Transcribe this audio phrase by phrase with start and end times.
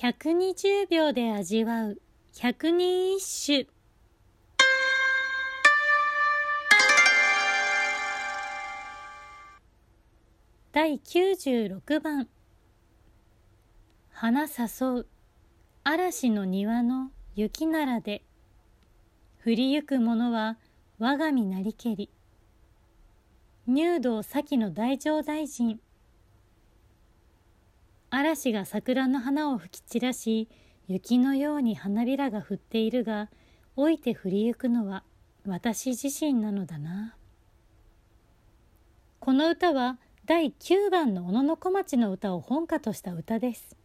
[0.00, 2.00] 120秒で味わう
[2.32, 3.68] 百人一首。
[10.70, 12.28] 第96番。
[14.12, 15.06] 花誘う。
[15.82, 18.22] 嵐の庭の雪ならで。
[19.44, 20.58] 降りゆく者は
[21.00, 22.08] 我が身なりけり。
[23.66, 25.80] 入道先の大乗大臣。
[28.10, 30.48] 嵐が桜の花を吹き散らし
[30.86, 33.28] 雪のように花びらが降っているが
[33.76, 35.04] 老いて降りゆくのは
[35.46, 37.14] 私自身なのだな。
[39.20, 43.76] この歌は第9番の小野小町の歌を本歌とした歌です。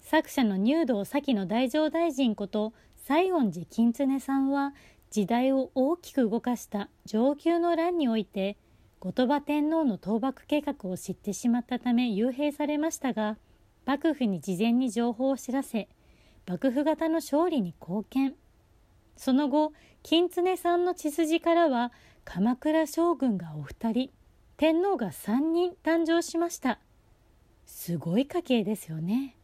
[0.00, 4.74] 作者の入道先の大乗大臣こと西園寺金常さんは
[5.10, 8.56] 時代を大きく動かした上級の乱において
[9.02, 13.36] 後鳥羽天皇の倒幕計画を知ってしまったため幽閉されましたが
[13.84, 15.88] 幕府に事前に情報を知らせ
[16.46, 18.36] 幕府方の勝利に貢献。
[19.16, 19.72] その後
[20.04, 21.90] 金常さんの血筋からは
[22.24, 24.10] 鎌倉将軍がお二人
[24.56, 26.78] 天皇が3人誕生しました。
[27.66, 29.34] すごい家系ですよね。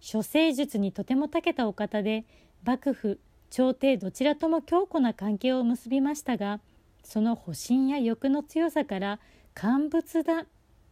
[0.00, 2.24] 処世術にとても長けたお方で
[2.62, 3.18] 幕府
[3.50, 6.60] 朝廷どちらとも強固な関係を結びましたが
[7.02, 9.20] その保身や欲の強さから
[9.54, 10.46] 乾物だ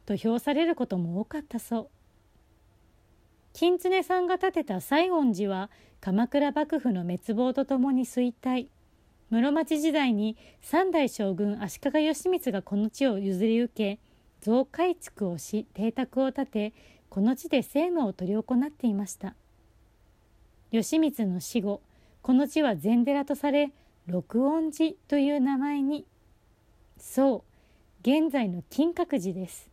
[0.06, 1.88] と評されることも多かったそう。
[3.52, 8.68] 金常さんが建てた西園寺は鎌倉幕府の滅亡とともに衰退。
[9.30, 13.98] 室町時代に三代将軍足利義満がこの地を譲り受け
[14.40, 16.74] 増改築をし邸宅を建て
[17.08, 19.34] この地で政務を執り行っていました。
[20.70, 21.80] 義満の死後
[22.22, 23.72] この地は禅寺とされ
[24.06, 26.06] 六音寺という名前に。
[26.98, 27.44] そ
[28.04, 29.68] う現在の金閣寺です。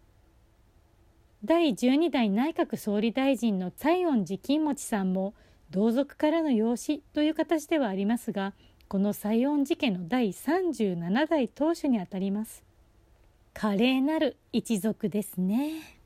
[1.46, 5.34] 第12代内閣総理大臣の西園寺金持さんも
[5.70, 8.54] 同族からの養子という形ではありますが
[8.88, 12.64] この西園寺家の第37代当主にあたります。
[13.54, 16.03] 華麗なる一族ですね。